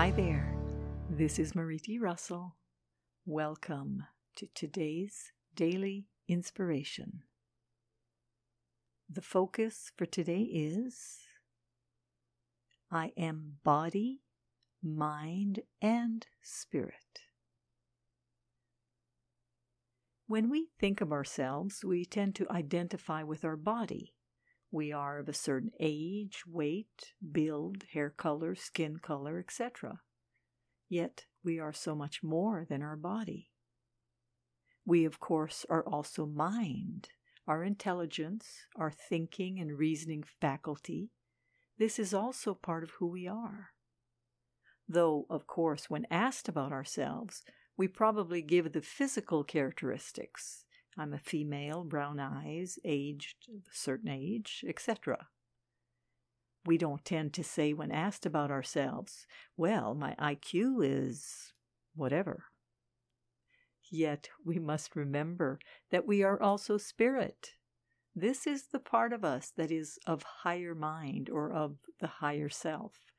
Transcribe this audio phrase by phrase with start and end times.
[0.00, 0.50] Hi there.
[1.10, 1.98] This is Marie T.
[1.98, 2.56] Russell.
[3.26, 4.04] Welcome
[4.36, 7.24] to today's daily inspiration.
[9.10, 11.18] The focus for today is
[12.90, 14.22] I am body,
[14.82, 17.20] mind, and spirit.
[20.26, 24.14] When we think of ourselves, we tend to identify with our body.
[24.72, 30.00] We are of a certain age, weight, build, hair color, skin color, etc.
[30.88, 33.50] Yet we are so much more than our body.
[34.84, 37.08] We, of course, are also mind,
[37.46, 41.10] our intelligence, our thinking and reasoning faculty.
[41.78, 43.70] This is also part of who we are.
[44.88, 47.42] Though, of course, when asked about ourselves,
[47.76, 50.64] we probably give the physical characteristics.
[50.96, 55.28] I'm a female, brown eyes, aged a certain age, etc.
[56.66, 61.52] We don't tend to say when asked about ourselves, well, my IQ is
[61.94, 62.44] whatever.
[63.90, 65.58] Yet we must remember
[65.90, 67.52] that we are also spirit.
[68.14, 72.48] This is the part of us that is of higher mind or of the higher
[72.48, 73.10] self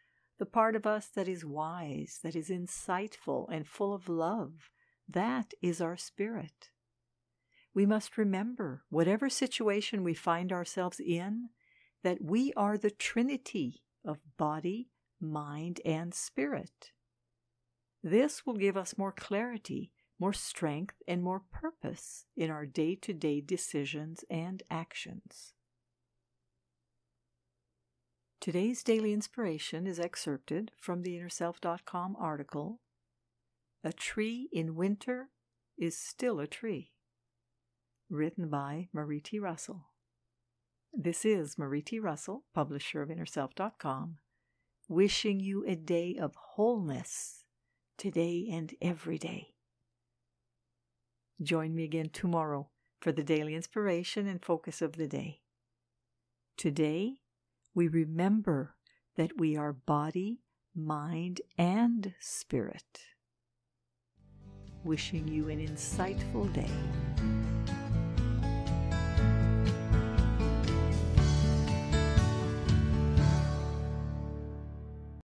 [0.42, 4.72] the part of us that is wise, that is insightful, and full of love.
[5.08, 6.72] That is our spirit.
[7.74, 11.50] We must remember, whatever situation we find ourselves in,
[12.04, 16.92] that we are the trinity of body, mind, and spirit.
[18.04, 23.14] This will give us more clarity, more strength, and more purpose in our day to
[23.14, 25.54] day decisions and actions.
[28.42, 32.82] Today's daily inspiration is excerpted from the InnerSelf.com article
[33.84, 35.30] A Tree in Winter
[35.78, 36.92] is Still a Tree,
[38.12, 39.40] written by Marie T.
[39.40, 39.88] Russell.
[40.94, 41.98] This is Marie T.
[41.98, 44.18] Russell, publisher of InnerSelf.com,
[44.90, 47.46] wishing you a day of wholeness
[47.98, 49.54] today and every day.
[51.42, 52.70] Join me again tomorrow
[53.00, 55.40] for the daily inspiration and focus of the day.
[56.58, 57.16] Today,
[57.74, 58.76] we remember
[59.16, 60.42] that we are body,
[60.76, 63.00] mind, and spirit.
[64.84, 67.41] Wishing you an insightful day.